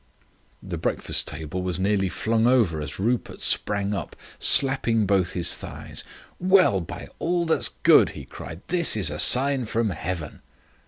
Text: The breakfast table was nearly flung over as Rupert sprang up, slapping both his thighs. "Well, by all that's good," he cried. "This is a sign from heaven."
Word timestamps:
The 0.63 0.79
breakfast 0.79 1.27
table 1.27 1.61
was 1.61 1.77
nearly 1.77 2.09
flung 2.09 2.47
over 2.47 2.81
as 2.81 2.97
Rupert 2.99 3.39
sprang 3.43 3.93
up, 3.93 4.15
slapping 4.39 5.05
both 5.05 5.33
his 5.33 5.55
thighs. 5.55 6.03
"Well, 6.39 6.81
by 6.81 7.07
all 7.19 7.45
that's 7.45 7.69
good," 7.69 8.09
he 8.17 8.25
cried. 8.25 8.61
"This 8.69 8.97
is 8.97 9.11
a 9.11 9.19
sign 9.19 9.65
from 9.65 9.91
heaven." 9.91 10.41